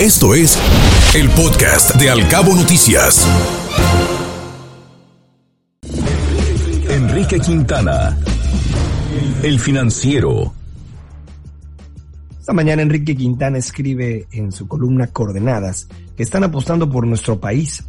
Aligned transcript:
Esto 0.00 0.34
es 0.34 0.58
el 1.14 1.30
podcast 1.30 1.96
de 1.96 2.10
Alcabo 2.10 2.54
Noticias. 2.54 3.26
Enrique 6.90 7.40
Quintana, 7.40 8.14
el 9.42 9.58
financiero. 9.58 10.52
Esta 12.38 12.52
mañana 12.52 12.82
Enrique 12.82 13.16
Quintana 13.16 13.56
escribe 13.56 14.26
en 14.32 14.52
su 14.52 14.68
columna 14.68 15.06
Coordenadas 15.06 15.88
que 16.14 16.24
están 16.24 16.44
apostando 16.44 16.90
por 16.90 17.06
nuestro 17.06 17.40
país 17.40 17.82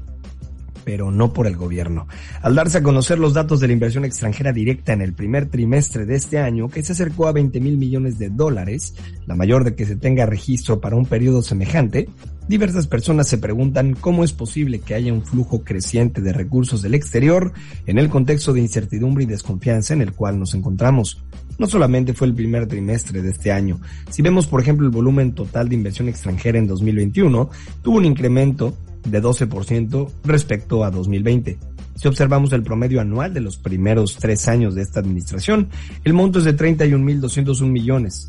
pero 0.88 1.12
no 1.12 1.34
por 1.34 1.48
el 1.48 1.58
gobierno. 1.58 2.08
Al 2.42 2.56
darse 2.56 2.78
a 2.78 2.82
conocer 2.82 3.20
los 3.20 3.34
datos 3.34 3.60
de 3.60 3.68
la 3.68 3.74
inversión 3.74 4.06
extranjera 4.06 4.54
directa 4.54 4.94
en 4.94 5.02
el 5.02 5.12
primer 5.12 5.48
trimestre 5.48 6.06
de 6.06 6.16
este 6.16 6.40
año, 6.40 6.70
que 6.70 6.82
se 6.82 6.94
acercó 6.94 7.28
a 7.28 7.34
20 7.34 7.60
mil 7.60 7.78
millones 7.78 8.18
de 8.18 8.30
dólares, 8.30 8.96
la 9.26 9.36
mayor 9.36 9.66
de 9.66 9.76
que 9.76 9.86
se 9.86 9.98
tenga 9.98 10.26
registro 10.26 10.80
para 10.80 10.96
un 10.96 11.06
periodo 11.06 11.42
semejante, 11.42 12.08
diversas 12.48 12.88
personas 12.88 13.28
se 13.28 13.38
preguntan 13.38 13.98
cómo 14.00 14.24
es 14.24 14.32
posible 14.32 14.80
que 14.80 14.96
haya 14.96 15.12
un 15.12 15.26
flujo 15.26 15.66
creciente 15.66 16.22
de 16.22 16.32
recursos 16.32 16.82
del 16.82 16.96
exterior 16.96 17.52
en 17.86 17.98
el 17.98 18.08
contexto 18.08 18.54
de 18.54 18.62
incertidumbre 18.62 19.26
y 19.26 19.28
desconfianza 19.28 19.94
en 19.94 20.02
el 20.02 20.14
cual 20.14 20.40
nos 20.40 20.54
encontramos. 20.54 21.22
No 21.60 21.68
solamente 21.68 22.14
fue 22.14 22.28
el 22.28 22.34
primer 22.34 22.66
trimestre 22.66 23.22
de 23.22 23.32
este 23.32 23.52
año. 23.52 23.82
Si 24.10 24.22
vemos, 24.22 24.48
por 24.48 24.62
ejemplo, 24.62 24.86
el 24.86 24.94
volumen 24.94 25.34
total 25.34 25.68
de 25.68 25.76
inversión 25.76 26.08
extranjera 26.08 26.60
en 26.60 26.68
2021, 26.68 27.50
tuvo 27.82 27.98
un 27.98 28.06
incremento 28.06 28.74
de 29.10 29.22
12% 29.22 30.10
respecto 30.24 30.84
a 30.84 30.92
2020. 30.92 31.58
Si 31.96 32.08
observamos 32.08 32.54
el 32.54 32.62
promedio 32.62 33.02
anual 33.02 33.34
de 33.34 33.42
los 33.42 33.58
primeros 33.58 34.18
tres 34.18 34.48
años 34.48 34.76
de 34.76 34.84
esta 34.84 35.00
administración, 35.00 35.70
el 36.04 36.14
monto 36.14 36.40
es 36.40 36.46
de 36.46 36.56
31.201 36.56 37.66
millones, 37.66 38.28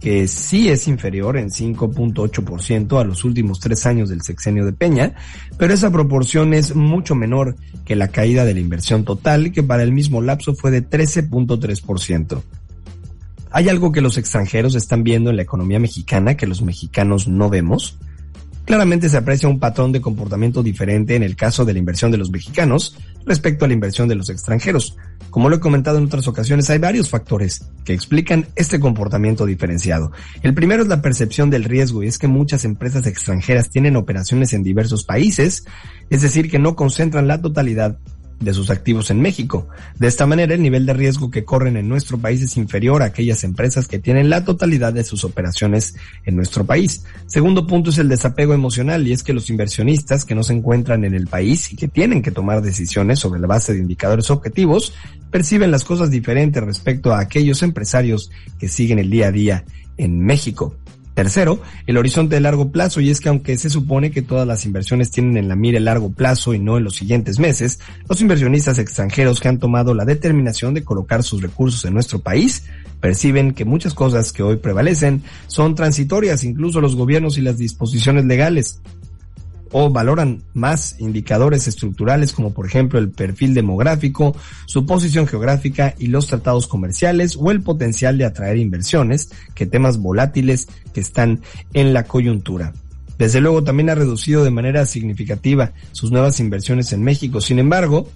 que 0.00 0.28
sí 0.28 0.68
es 0.68 0.86
inferior 0.86 1.36
en 1.36 1.48
5.8% 1.48 3.00
a 3.00 3.04
los 3.04 3.24
últimos 3.24 3.58
tres 3.58 3.86
años 3.86 4.08
del 4.08 4.22
sexenio 4.22 4.64
de 4.64 4.72
Peña, 4.72 5.14
pero 5.56 5.74
esa 5.74 5.90
proporción 5.90 6.54
es 6.54 6.76
mucho 6.76 7.16
menor 7.16 7.56
que 7.84 7.96
la 7.96 8.08
caída 8.08 8.44
de 8.44 8.54
la 8.54 8.60
inversión 8.60 9.04
total, 9.04 9.50
que 9.50 9.64
para 9.64 9.82
el 9.82 9.92
mismo 9.92 10.22
lapso 10.22 10.54
fue 10.54 10.70
de 10.70 10.88
13.3%. 10.88 12.40
¿Hay 13.50 13.68
algo 13.68 13.90
que 13.90 14.02
los 14.02 14.18
extranjeros 14.18 14.74
están 14.74 15.02
viendo 15.02 15.30
en 15.30 15.36
la 15.36 15.42
economía 15.42 15.80
mexicana 15.80 16.36
que 16.36 16.46
los 16.46 16.62
mexicanos 16.62 17.26
no 17.26 17.48
vemos? 17.48 17.98
Claramente 18.68 19.08
se 19.08 19.16
aprecia 19.16 19.48
un 19.48 19.58
patrón 19.58 19.92
de 19.92 20.02
comportamiento 20.02 20.62
diferente 20.62 21.16
en 21.16 21.22
el 21.22 21.36
caso 21.36 21.64
de 21.64 21.72
la 21.72 21.78
inversión 21.78 22.10
de 22.10 22.18
los 22.18 22.30
mexicanos 22.30 22.98
respecto 23.24 23.64
a 23.64 23.68
la 23.68 23.72
inversión 23.72 24.08
de 24.08 24.14
los 24.14 24.28
extranjeros. 24.28 24.94
Como 25.30 25.48
lo 25.48 25.56
he 25.56 25.60
comentado 25.60 25.96
en 25.96 26.04
otras 26.04 26.28
ocasiones, 26.28 26.68
hay 26.68 26.76
varios 26.76 27.08
factores 27.08 27.64
que 27.86 27.94
explican 27.94 28.46
este 28.56 28.78
comportamiento 28.78 29.46
diferenciado. 29.46 30.12
El 30.42 30.52
primero 30.52 30.82
es 30.82 30.88
la 30.90 31.00
percepción 31.00 31.48
del 31.48 31.64
riesgo 31.64 32.02
y 32.02 32.08
es 32.08 32.18
que 32.18 32.28
muchas 32.28 32.66
empresas 32.66 33.06
extranjeras 33.06 33.70
tienen 33.70 33.96
operaciones 33.96 34.52
en 34.52 34.62
diversos 34.62 35.02
países, 35.02 35.64
es 36.10 36.20
decir, 36.20 36.50
que 36.50 36.58
no 36.58 36.76
concentran 36.76 37.26
la 37.26 37.40
totalidad 37.40 37.96
de 38.40 38.54
sus 38.54 38.70
activos 38.70 39.10
en 39.10 39.20
México. 39.20 39.68
De 39.98 40.06
esta 40.06 40.26
manera, 40.26 40.54
el 40.54 40.62
nivel 40.62 40.86
de 40.86 40.92
riesgo 40.92 41.30
que 41.30 41.44
corren 41.44 41.76
en 41.76 41.88
nuestro 41.88 42.18
país 42.18 42.40
es 42.42 42.56
inferior 42.56 43.02
a 43.02 43.06
aquellas 43.06 43.42
empresas 43.44 43.88
que 43.88 43.98
tienen 43.98 44.30
la 44.30 44.44
totalidad 44.44 44.92
de 44.92 45.04
sus 45.04 45.24
operaciones 45.24 45.96
en 46.24 46.36
nuestro 46.36 46.64
país. 46.64 47.04
Segundo 47.26 47.66
punto 47.66 47.90
es 47.90 47.98
el 47.98 48.08
desapego 48.08 48.54
emocional 48.54 49.06
y 49.06 49.12
es 49.12 49.22
que 49.22 49.32
los 49.32 49.50
inversionistas 49.50 50.24
que 50.24 50.34
no 50.34 50.42
se 50.42 50.52
encuentran 50.52 51.04
en 51.04 51.14
el 51.14 51.26
país 51.26 51.72
y 51.72 51.76
que 51.76 51.88
tienen 51.88 52.22
que 52.22 52.30
tomar 52.30 52.62
decisiones 52.62 53.18
sobre 53.18 53.40
la 53.40 53.46
base 53.46 53.72
de 53.72 53.80
indicadores 53.80 54.30
objetivos 54.30 54.92
perciben 55.30 55.70
las 55.70 55.84
cosas 55.84 56.10
diferentes 56.10 56.62
respecto 56.62 57.12
a 57.12 57.20
aquellos 57.20 57.62
empresarios 57.62 58.30
que 58.58 58.68
siguen 58.68 58.98
el 58.98 59.10
día 59.10 59.28
a 59.28 59.32
día 59.32 59.64
en 59.96 60.20
México. 60.20 60.76
Tercero, 61.18 61.60
el 61.88 61.96
horizonte 61.96 62.36
de 62.36 62.40
largo 62.40 62.70
plazo, 62.70 63.00
y 63.00 63.10
es 63.10 63.18
que 63.18 63.28
aunque 63.28 63.56
se 63.56 63.70
supone 63.70 64.12
que 64.12 64.22
todas 64.22 64.46
las 64.46 64.64
inversiones 64.64 65.10
tienen 65.10 65.36
en 65.36 65.48
la 65.48 65.56
mira 65.56 65.78
el 65.78 65.86
largo 65.86 66.12
plazo 66.12 66.54
y 66.54 66.60
no 66.60 66.78
en 66.78 66.84
los 66.84 66.94
siguientes 66.94 67.40
meses, 67.40 67.80
los 68.08 68.20
inversionistas 68.20 68.78
extranjeros 68.78 69.40
que 69.40 69.48
han 69.48 69.58
tomado 69.58 69.94
la 69.94 70.04
determinación 70.04 70.74
de 70.74 70.84
colocar 70.84 71.24
sus 71.24 71.42
recursos 71.42 71.84
en 71.84 71.94
nuestro 71.94 72.20
país 72.20 72.66
perciben 73.00 73.52
que 73.52 73.64
muchas 73.64 73.94
cosas 73.94 74.32
que 74.32 74.44
hoy 74.44 74.58
prevalecen 74.58 75.24
son 75.48 75.74
transitorias, 75.74 76.44
incluso 76.44 76.80
los 76.80 76.94
gobiernos 76.94 77.36
y 77.36 77.40
las 77.40 77.58
disposiciones 77.58 78.24
legales 78.24 78.80
o 79.72 79.90
valoran 79.90 80.42
más 80.54 80.96
indicadores 80.98 81.68
estructurales 81.68 82.32
como 82.32 82.52
por 82.52 82.66
ejemplo 82.66 82.98
el 82.98 83.10
perfil 83.10 83.54
demográfico, 83.54 84.36
su 84.66 84.86
posición 84.86 85.26
geográfica 85.26 85.94
y 85.98 86.08
los 86.08 86.26
tratados 86.26 86.66
comerciales 86.66 87.36
o 87.40 87.50
el 87.50 87.62
potencial 87.62 88.18
de 88.18 88.24
atraer 88.24 88.56
inversiones 88.56 89.30
que 89.54 89.66
temas 89.66 89.98
volátiles 89.98 90.68
que 90.92 91.00
están 91.00 91.40
en 91.74 91.92
la 91.92 92.04
coyuntura. 92.04 92.72
Desde 93.18 93.40
luego 93.40 93.64
también 93.64 93.90
ha 93.90 93.96
reducido 93.96 94.44
de 94.44 94.50
manera 94.50 94.86
significativa 94.86 95.72
sus 95.90 96.12
nuevas 96.12 96.38
inversiones 96.38 96.92
en 96.92 97.02
México. 97.02 97.40
Sin 97.40 97.58
embargo, 97.58 98.08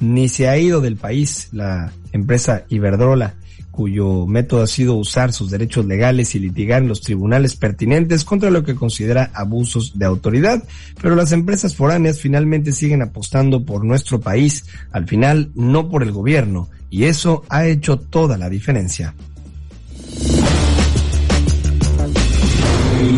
ni 0.00 0.28
se 0.28 0.48
ha 0.48 0.58
ido 0.58 0.80
del 0.80 0.96
país 0.96 1.48
la 1.52 1.92
empresa 2.12 2.64
Iberdrola 2.68 3.34
cuyo 3.76 4.26
método 4.26 4.62
ha 4.62 4.66
sido 4.66 4.94
usar 4.94 5.34
sus 5.34 5.50
derechos 5.50 5.84
legales 5.84 6.34
y 6.34 6.38
litigar 6.38 6.82
en 6.82 6.88
los 6.88 7.02
tribunales 7.02 7.56
pertinentes 7.56 8.24
contra 8.24 8.50
lo 8.50 8.64
que 8.64 8.74
considera 8.74 9.30
abusos 9.34 9.98
de 9.98 10.06
autoridad, 10.06 10.64
pero 11.00 11.14
las 11.14 11.30
empresas 11.32 11.76
foráneas 11.76 12.18
finalmente 12.18 12.72
siguen 12.72 13.02
apostando 13.02 13.66
por 13.66 13.84
nuestro 13.84 14.18
país, 14.18 14.64
al 14.92 15.06
final 15.06 15.50
no 15.54 15.90
por 15.90 16.02
el 16.02 16.10
gobierno, 16.10 16.70
y 16.88 17.04
eso 17.04 17.44
ha 17.50 17.66
hecho 17.66 17.98
toda 17.98 18.38
la 18.38 18.48
diferencia. 18.48 19.14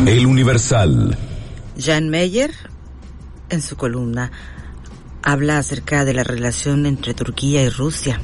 El 0.07 0.27
Universal. 0.27 1.17
Jan 1.79 2.09
Meyer, 2.09 2.51
en 3.49 3.63
su 3.63 3.77
columna, 3.77 4.33
habla 5.31 5.59
acerca 5.59 6.07
de 6.07 6.15
la 6.15 6.25
relación 6.25 6.87
entre 6.87 7.13
Turquía 7.13 7.63
y 7.63 7.69
Rusia. 7.69 8.19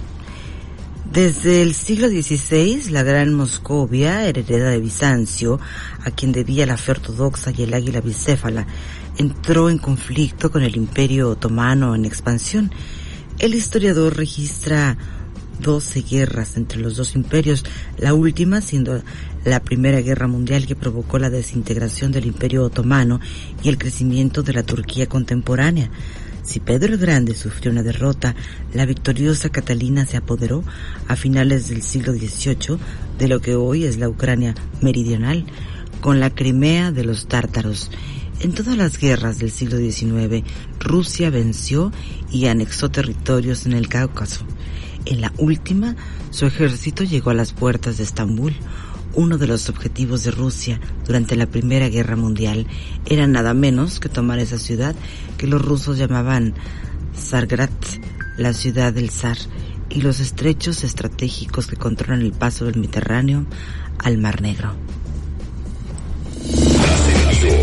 Desde 1.12 1.60
el 1.60 1.74
siglo 1.74 2.08
XVI, 2.08 2.90
la 2.90 3.02
Gran 3.02 3.34
Moscovia, 3.34 4.26
heredera 4.26 4.70
de 4.70 4.80
Bizancio, 4.80 5.60
a 6.02 6.10
quien 6.10 6.32
debía 6.32 6.64
la 6.64 6.78
fe 6.78 6.92
ortodoxa 6.92 7.52
y 7.54 7.64
el 7.64 7.74
águila 7.74 8.00
bicéfala, 8.00 8.66
entró 9.18 9.68
en 9.68 9.76
conflicto 9.76 10.50
con 10.50 10.62
el 10.62 10.76
Imperio 10.76 11.28
Otomano 11.28 11.94
en 11.94 12.06
expansión. 12.06 12.72
El 13.38 13.54
historiador 13.54 14.16
registra 14.16 14.96
12 15.60 16.02
guerras 16.02 16.56
entre 16.56 16.80
los 16.80 16.96
dos 16.96 17.14
imperios, 17.14 17.66
la 17.98 18.14
última 18.14 18.62
siendo 18.62 19.02
la 19.44 19.60
Primera 19.60 20.00
Guerra 20.00 20.26
Mundial 20.26 20.66
que 20.66 20.74
provocó 20.74 21.18
la 21.18 21.28
desintegración 21.28 22.12
del 22.12 22.24
Imperio 22.24 22.64
Otomano 22.64 23.20
y 23.62 23.68
el 23.68 23.76
crecimiento 23.76 24.42
de 24.42 24.54
la 24.54 24.62
Turquía 24.62 25.06
contemporánea. 25.06 25.90
Si 26.44 26.60
Pedro 26.60 26.92
el 26.92 26.98
Grande 26.98 27.34
sufrió 27.34 27.72
una 27.72 27.82
derrota, 27.82 28.34
la 28.74 28.84
victoriosa 28.84 29.48
Catalina 29.48 30.04
se 30.04 30.18
apoderó 30.18 30.62
a 31.08 31.16
finales 31.16 31.68
del 31.68 31.82
siglo 31.82 32.12
XVIII 32.12 32.78
de 33.18 33.28
lo 33.28 33.40
que 33.40 33.54
hoy 33.54 33.84
es 33.84 33.96
la 33.96 34.10
Ucrania 34.10 34.54
meridional, 34.82 35.46
con 36.02 36.20
la 36.20 36.28
Crimea 36.28 36.92
de 36.92 37.02
los 37.02 37.28
tártaros. 37.28 37.90
En 38.40 38.52
todas 38.52 38.76
las 38.76 38.98
guerras 38.98 39.38
del 39.38 39.50
siglo 39.50 39.78
XIX, 39.78 40.44
Rusia 40.80 41.30
venció 41.30 41.92
y 42.30 42.46
anexó 42.46 42.90
territorios 42.90 43.64
en 43.64 43.72
el 43.72 43.88
Cáucaso. 43.88 44.44
En 45.06 45.22
la 45.22 45.32
última, 45.38 45.96
su 46.28 46.44
ejército 46.44 47.04
llegó 47.04 47.30
a 47.30 47.34
las 47.34 47.54
puertas 47.54 47.96
de 47.96 48.04
Estambul, 48.04 48.54
uno 49.16 49.38
de 49.38 49.46
los 49.46 49.68
objetivos 49.68 50.24
de 50.24 50.30
Rusia 50.30 50.80
durante 51.06 51.36
la 51.36 51.46
Primera 51.46 51.88
Guerra 51.88 52.16
Mundial 52.16 52.66
era 53.06 53.26
nada 53.26 53.54
menos 53.54 54.00
que 54.00 54.08
tomar 54.08 54.38
esa 54.38 54.58
ciudad 54.58 54.94
que 55.38 55.46
los 55.46 55.62
rusos 55.62 55.98
llamaban 55.98 56.54
Sargrat, 57.16 57.72
la 58.36 58.52
ciudad 58.52 58.92
del 58.92 59.10
zar, 59.10 59.38
y 59.90 60.00
los 60.00 60.20
estrechos 60.20 60.82
estratégicos 60.82 61.66
que 61.66 61.76
controlan 61.76 62.22
el 62.22 62.32
paso 62.32 62.64
del 62.64 62.76
Mediterráneo 62.76 63.46
al 63.98 64.18
Mar 64.18 64.42
Negro. 64.42 64.74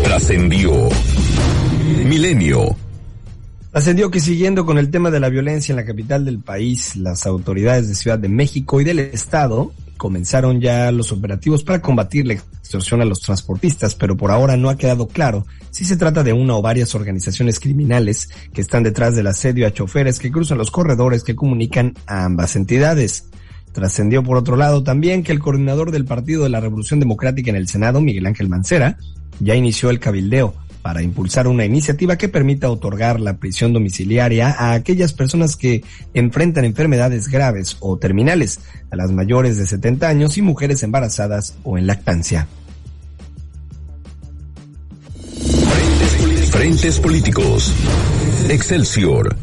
Trascendió. 0.04 0.88
Milenio. 2.04 2.76
Trascendió 3.70 4.10
que 4.10 4.20
siguiendo 4.20 4.64
con 4.64 4.78
el 4.78 4.90
tema 4.90 5.10
de 5.10 5.20
la 5.20 5.28
violencia 5.28 5.72
en 5.72 5.76
la 5.76 5.84
capital 5.84 6.24
del 6.24 6.38
país, 6.38 6.96
las 6.96 7.26
autoridades 7.26 7.88
de 7.88 7.94
Ciudad 7.94 8.18
de 8.18 8.28
México 8.28 8.80
y 8.80 8.84
del 8.84 8.98
Estado 8.98 9.72
comenzaron 10.02 10.60
ya 10.60 10.90
los 10.90 11.12
operativos 11.12 11.62
para 11.62 11.80
combatir 11.80 12.26
la 12.26 12.32
extorsión 12.32 13.02
a 13.02 13.04
los 13.04 13.20
transportistas, 13.20 13.94
pero 13.94 14.16
por 14.16 14.32
ahora 14.32 14.56
no 14.56 14.68
ha 14.68 14.76
quedado 14.76 15.06
claro 15.06 15.46
si 15.70 15.84
se 15.84 15.96
trata 15.96 16.24
de 16.24 16.32
una 16.32 16.56
o 16.56 16.60
varias 16.60 16.96
organizaciones 16.96 17.60
criminales 17.60 18.28
que 18.52 18.62
están 18.62 18.82
detrás 18.82 19.14
del 19.14 19.28
asedio 19.28 19.64
a 19.64 19.72
choferes 19.72 20.18
que 20.18 20.32
cruzan 20.32 20.58
los 20.58 20.72
corredores 20.72 21.22
que 21.22 21.36
comunican 21.36 21.94
a 22.08 22.24
ambas 22.24 22.56
entidades. 22.56 23.28
Trascendió 23.70 24.24
por 24.24 24.36
otro 24.38 24.56
lado 24.56 24.82
también 24.82 25.22
que 25.22 25.30
el 25.30 25.38
coordinador 25.38 25.92
del 25.92 26.04
Partido 26.04 26.42
de 26.42 26.48
la 26.48 26.58
Revolución 26.58 26.98
Democrática 26.98 27.50
en 27.50 27.56
el 27.56 27.68
Senado, 27.68 28.00
Miguel 28.00 28.26
Ángel 28.26 28.48
Mancera, 28.48 28.98
ya 29.38 29.54
inició 29.54 29.90
el 29.90 30.00
cabildeo 30.00 30.52
para 30.82 31.02
impulsar 31.02 31.46
una 31.46 31.64
iniciativa 31.64 32.16
que 32.16 32.28
permita 32.28 32.70
otorgar 32.70 33.20
la 33.20 33.36
prisión 33.36 33.72
domiciliaria 33.72 34.50
a 34.50 34.72
aquellas 34.72 35.12
personas 35.12 35.56
que 35.56 35.84
enfrentan 36.12 36.64
enfermedades 36.64 37.28
graves 37.28 37.76
o 37.80 37.96
terminales, 37.96 38.60
a 38.90 38.96
las 38.96 39.12
mayores 39.12 39.56
de 39.56 39.66
70 39.66 40.08
años 40.08 40.36
y 40.36 40.42
mujeres 40.42 40.82
embarazadas 40.82 41.54
o 41.62 41.78
en 41.78 41.86
lactancia. 41.86 42.48
Frentes 46.50 47.00
políticos. 47.00 47.72
Excelsior. 48.48 49.36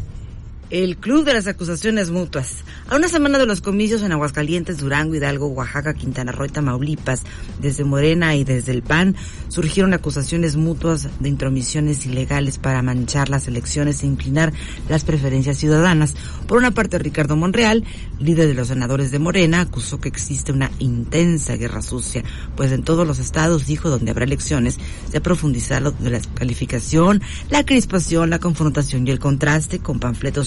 El 0.70 0.98
Club 0.98 1.24
de 1.24 1.34
las 1.34 1.48
Acusaciones 1.48 2.10
Mutuas. 2.10 2.62
A 2.88 2.94
una 2.94 3.08
semana 3.08 3.38
de 3.38 3.46
los 3.46 3.60
comicios 3.60 4.02
en 4.02 4.12
Aguascalientes, 4.12 4.78
Durango, 4.78 5.16
Hidalgo, 5.16 5.48
Oaxaca, 5.48 5.94
Quintana 5.94 6.30
Roo 6.30 6.46
y 6.46 6.48
Tamaulipas, 6.48 7.24
desde 7.60 7.82
Morena 7.82 8.36
y 8.36 8.44
desde 8.44 8.70
el 8.70 8.82
PAN, 8.82 9.16
surgieron 9.48 9.94
acusaciones 9.94 10.54
mutuas 10.54 11.08
de 11.18 11.28
intromisiones 11.28 12.06
ilegales 12.06 12.58
para 12.58 12.82
manchar 12.82 13.30
las 13.30 13.48
elecciones 13.48 14.04
e 14.04 14.06
inclinar 14.06 14.52
las 14.88 15.02
preferencias 15.02 15.58
ciudadanas. 15.58 16.14
Por 16.46 16.58
una 16.58 16.70
parte, 16.70 17.00
Ricardo 17.00 17.34
Monreal, 17.34 17.84
líder 18.20 18.46
de 18.46 18.54
los 18.54 18.68
senadores 18.68 19.10
de 19.10 19.18
Morena, 19.18 19.62
acusó 19.62 19.98
que 19.98 20.08
existe 20.08 20.52
una 20.52 20.70
intensa 20.78 21.56
guerra 21.56 21.82
sucia, 21.82 22.22
pues 22.54 22.70
en 22.70 22.84
todos 22.84 23.04
los 23.04 23.18
estados, 23.18 23.66
dijo, 23.66 23.90
donde 23.90 24.12
habrá 24.12 24.24
elecciones, 24.24 24.78
se 25.10 25.18
ha 25.18 25.20
profundizado 25.20 25.96
la 26.00 26.20
calificación, 26.34 27.22
la 27.50 27.66
crispación, 27.66 28.30
la 28.30 28.38
confrontación 28.38 29.04
y 29.04 29.10
el 29.10 29.18
contraste 29.18 29.80
con 29.80 29.98
panfletos 29.98 30.46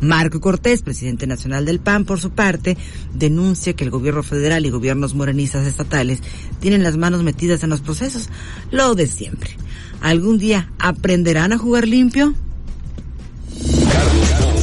Marco 0.00 0.40
Cortés, 0.40 0.82
presidente 0.82 1.26
nacional 1.26 1.64
del 1.64 1.80
PAN, 1.80 2.04
por 2.04 2.20
su 2.20 2.30
parte, 2.30 2.76
denuncia 3.14 3.74
que 3.74 3.84
el 3.84 3.90
gobierno 3.90 4.22
federal 4.22 4.66
y 4.66 4.70
gobiernos 4.70 5.14
morenistas 5.14 5.66
estatales 5.66 6.20
tienen 6.60 6.82
las 6.82 6.96
manos 6.96 7.22
metidas 7.22 7.62
en 7.62 7.70
los 7.70 7.80
procesos. 7.80 8.28
Lo 8.70 8.94
de 8.94 9.06
siempre. 9.06 9.50
¿Algún 10.00 10.38
día 10.38 10.70
aprenderán 10.78 11.52
a 11.52 11.58
jugar 11.58 11.86
limpio? 11.86 12.34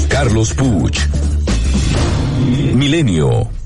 Carlos 0.09 0.53
Puch. 0.53 0.99
Milenio. 2.75 3.58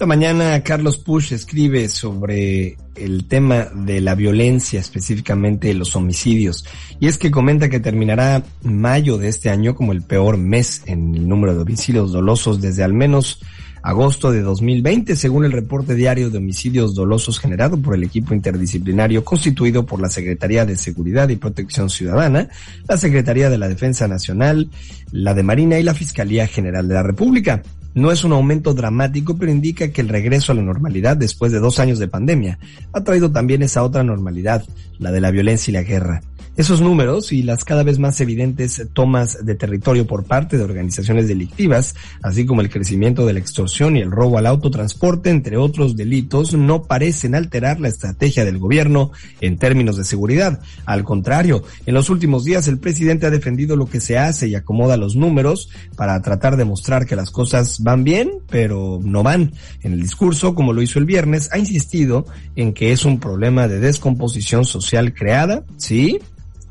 Esta 0.00 0.08
mañana 0.08 0.62
Carlos 0.62 0.96
Push 0.96 1.34
escribe 1.34 1.86
sobre 1.90 2.78
el 2.94 3.26
tema 3.28 3.66
de 3.66 4.00
la 4.00 4.14
violencia, 4.14 4.80
específicamente 4.80 5.74
los 5.74 5.94
homicidios. 5.94 6.64
Y 7.00 7.06
es 7.06 7.18
que 7.18 7.30
comenta 7.30 7.68
que 7.68 7.80
terminará 7.80 8.42
mayo 8.62 9.18
de 9.18 9.28
este 9.28 9.50
año 9.50 9.74
como 9.74 9.92
el 9.92 10.00
peor 10.00 10.38
mes 10.38 10.84
en 10.86 11.14
el 11.14 11.28
número 11.28 11.54
de 11.54 11.60
homicidios 11.60 12.12
dolosos 12.12 12.62
desde 12.62 12.82
al 12.82 12.94
menos 12.94 13.42
agosto 13.82 14.32
de 14.32 14.40
2020, 14.40 15.16
según 15.16 15.44
el 15.44 15.52
reporte 15.52 15.94
diario 15.94 16.30
de 16.30 16.38
homicidios 16.38 16.94
dolosos 16.94 17.38
generado 17.38 17.76
por 17.76 17.94
el 17.94 18.02
equipo 18.02 18.32
interdisciplinario 18.32 19.22
constituido 19.22 19.84
por 19.84 20.00
la 20.00 20.08
Secretaría 20.08 20.64
de 20.64 20.78
Seguridad 20.78 21.28
y 21.28 21.36
Protección 21.36 21.90
Ciudadana, 21.90 22.48
la 22.88 22.96
Secretaría 22.96 23.50
de 23.50 23.58
la 23.58 23.68
Defensa 23.68 24.08
Nacional, 24.08 24.70
la 25.12 25.34
de 25.34 25.42
Marina 25.42 25.78
y 25.78 25.82
la 25.82 25.92
Fiscalía 25.92 26.46
General 26.46 26.88
de 26.88 26.94
la 26.94 27.02
República. 27.02 27.62
No 27.94 28.12
es 28.12 28.22
un 28.22 28.32
aumento 28.32 28.72
dramático, 28.72 29.36
pero 29.36 29.50
indica 29.50 29.90
que 29.90 30.00
el 30.00 30.08
regreso 30.08 30.52
a 30.52 30.54
la 30.54 30.62
normalidad 30.62 31.16
después 31.16 31.50
de 31.50 31.58
dos 31.58 31.78
años 31.80 31.98
de 31.98 32.08
pandemia 32.08 32.58
ha 32.92 33.02
traído 33.02 33.30
también 33.32 33.62
esa 33.62 33.82
otra 33.82 34.04
normalidad, 34.04 34.64
la 34.98 35.10
de 35.10 35.20
la 35.20 35.30
violencia 35.30 35.70
y 35.70 35.74
la 35.74 35.82
guerra. 35.82 36.22
Esos 36.60 36.82
números 36.82 37.32
y 37.32 37.42
las 37.42 37.64
cada 37.64 37.84
vez 37.84 37.98
más 37.98 38.20
evidentes 38.20 38.86
tomas 38.92 39.46
de 39.46 39.54
territorio 39.54 40.06
por 40.06 40.24
parte 40.24 40.58
de 40.58 40.62
organizaciones 40.62 41.26
delictivas, 41.26 41.94
así 42.22 42.44
como 42.44 42.60
el 42.60 42.68
crecimiento 42.68 43.24
de 43.24 43.32
la 43.32 43.38
extorsión 43.38 43.96
y 43.96 44.00
el 44.00 44.10
robo 44.10 44.36
al 44.36 44.44
autotransporte, 44.44 45.30
entre 45.30 45.56
otros 45.56 45.96
delitos, 45.96 46.52
no 46.52 46.82
parecen 46.82 47.34
alterar 47.34 47.80
la 47.80 47.88
estrategia 47.88 48.44
del 48.44 48.58
gobierno 48.58 49.10
en 49.40 49.56
términos 49.56 49.96
de 49.96 50.04
seguridad. 50.04 50.60
Al 50.84 51.02
contrario, 51.02 51.64
en 51.86 51.94
los 51.94 52.10
últimos 52.10 52.44
días 52.44 52.68
el 52.68 52.76
presidente 52.76 53.24
ha 53.24 53.30
defendido 53.30 53.74
lo 53.74 53.86
que 53.86 54.02
se 54.02 54.18
hace 54.18 54.46
y 54.46 54.54
acomoda 54.54 54.98
los 54.98 55.16
números 55.16 55.70
para 55.96 56.20
tratar 56.20 56.58
de 56.58 56.66
mostrar 56.66 57.06
que 57.06 57.16
las 57.16 57.30
cosas 57.30 57.82
van 57.82 58.04
bien, 58.04 58.32
pero 58.50 59.00
no 59.02 59.22
van. 59.22 59.54
En 59.80 59.94
el 59.94 60.02
discurso, 60.02 60.54
como 60.54 60.74
lo 60.74 60.82
hizo 60.82 60.98
el 60.98 61.06
viernes, 61.06 61.48
ha 61.52 61.58
insistido 61.58 62.26
en 62.54 62.74
que 62.74 62.92
es 62.92 63.06
un 63.06 63.18
problema 63.18 63.66
de 63.66 63.80
descomposición 63.80 64.66
social 64.66 65.14
creada, 65.14 65.64
sí, 65.78 66.20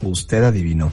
usted 0.02 0.44
adivinó, 0.44 0.92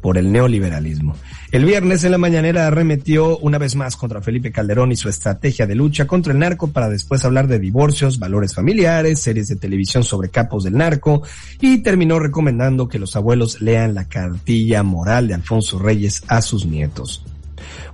por 0.00 0.18
el 0.18 0.30
neoliberalismo. 0.30 1.16
El 1.50 1.64
viernes 1.64 2.04
en 2.04 2.12
la 2.12 2.18
mañanera 2.18 2.66
arremetió 2.66 3.38
una 3.38 3.58
vez 3.58 3.74
más 3.74 3.96
contra 3.96 4.20
Felipe 4.20 4.52
Calderón 4.52 4.92
y 4.92 4.96
su 4.96 5.08
estrategia 5.08 5.66
de 5.66 5.74
lucha 5.74 6.06
contra 6.06 6.32
el 6.32 6.38
narco 6.38 6.68
para 6.68 6.88
después 6.88 7.24
hablar 7.24 7.48
de 7.48 7.58
divorcios, 7.58 8.18
valores 8.18 8.54
familiares, 8.54 9.20
series 9.20 9.48
de 9.48 9.56
televisión 9.56 10.04
sobre 10.04 10.28
capos 10.28 10.64
del 10.64 10.76
narco 10.76 11.22
y 11.60 11.78
terminó 11.78 12.18
recomendando 12.18 12.88
que 12.88 12.98
los 12.98 13.16
abuelos 13.16 13.60
lean 13.60 13.94
la 13.94 14.04
cartilla 14.04 14.82
moral 14.82 15.28
de 15.28 15.34
Alfonso 15.34 15.78
Reyes 15.78 16.22
a 16.28 16.42
sus 16.42 16.66
nietos. 16.66 17.24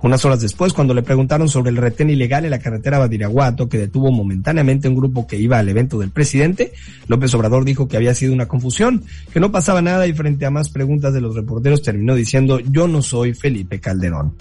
Unas 0.01 0.23
horas 0.25 0.41
después, 0.41 0.73
cuando 0.73 0.93
le 0.93 1.03
preguntaron 1.03 1.49
sobre 1.49 1.71
el 1.71 1.77
retén 1.77 2.09
ilegal 2.09 2.45
en 2.45 2.51
la 2.51 2.59
carretera 2.59 2.99
Badiraguato 2.99 3.69
que 3.69 3.77
detuvo 3.77 4.11
momentáneamente 4.11 4.87
un 4.87 4.95
grupo 4.95 5.27
que 5.27 5.37
iba 5.37 5.59
al 5.59 5.69
evento 5.69 5.99
del 5.99 6.11
presidente, 6.11 6.73
López 7.07 7.33
Obrador 7.33 7.65
dijo 7.65 7.87
que 7.87 7.97
había 7.97 8.13
sido 8.13 8.33
una 8.33 8.47
confusión, 8.47 9.03
que 9.33 9.39
no 9.39 9.51
pasaba 9.51 9.81
nada 9.81 10.07
y 10.07 10.13
frente 10.13 10.45
a 10.45 10.51
más 10.51 10.69
preguntas 10.69 11.13
de 11.13 11.21
los 11.21 11.35
reporteros 11.35 11.81
terminó 11.81 12.15
diciendo 12.15 12.59
yo 12.59 12.87
no 12.87 13.01
soy 13.01 13.33
Felipe 13.33 13.79
Calderón. 13.79 14.33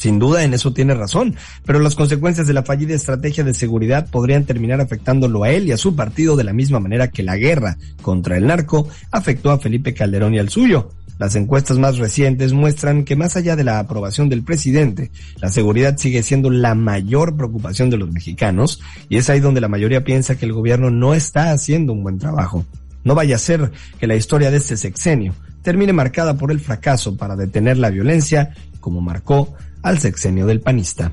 Sin 0.00 0.18
duda 0.18 0.44
en 0.44 0.54
eso 0.54 0.72
tiene 0.72 0.94
razón, 0.94 1.36
pero 1.66 1.78
las 1.78 1.94
consecuencias 1.94 2.46
de 2.46 2.54
la 2.54 2.62
fallida 2.62 2.94
estrategia 2.94 3.44
de 3.44 3.52
seguridad 3.52 4.08
podrían 4.10 4.46
terminar 4.46 4.80
afectándolo 4.80 5.44
a 5.44 5.50
él 5.50 5.66
y 5.66 5.72
a 5.72 5.76
su 5.76 5.94
partido 5.94 6.36
de 6.36 6.44
la 6.44 6.54
misma 6.54 6.80
manera 6.80 7.08
que 7.08 7.22
la 7.22 7.36
guerra 7.36 7.76
contra 8.00 8.38
el 8.38 8.46
narco 8.46 8.88
afectó 9.10 9.50
a 9.50 9.58
Felipe 9.58 9.92
Calderón 9.92 10.32
y 10.32 10.38
al 10.38 10.48
suyo. 10.48 10.88
Las 11.20 11.36
encuestas 11.36 11.76
más 11.76 11.98
recientes 11.98 12.54
muestran 12.54 13.04
que 13.04 13.14
más 13.14 13.36
allá 13.36 13.54
de 13.54 13.62
la 13.62 13.78
aprobación 13.78 14.30
del 14.30 14.42
presidente, 14.42 15.10
la 15.36 15.50
seguridad 15.50 15.98
sigue 15.98 16.22
siendo 16.22 16.48
la 16.48 16.74
mayor 16.74 17.36
preocupación 17.36 17.90
de 17.90 17.98
los 17.98 18.10
mexicanos 18.10 18.80
y 19.10 19.18
es 19.18 19.28
ahí 19.28 19.38
donde 19.38 19.60
la 19.60 19.68
mayoría 19.68 20.02
piensa 20.02 20.38
que 20.38 20.46
el 20.46 20.54
gobierno 20.54 20.90
no 20.90 21.12
está 21.12 21.52
haciendo 21.52 21.92
un 21.92 22.04
buen 22.04 22.18
trabajo. 22.18 22.64
No 23.04 23.14
vaya 23.14 23.36
a 23.36 23.38
ser 23.38 23.70
que 23.98 24.06
la 24.06 24.16
historia 24.16 24.50
de 24.50 24.56
este 24.56 24.78
sexenio 24.78 25.34
termine 25.60 25.92
marcada 25.92 26.38
por 26.38 26.50
el 26.50 26.58
fracaso 26.58 27.14
para 27.18 27.36
detener 27.36 27.76
la 27.76 27.90
violencia, 27.90 28.54
como 28.80 29.02
marcó 29.02 29.52
al 29.82 29.98
sexenio 29.98 30.46
del 30.46 30.62
panista. 30.62 31.12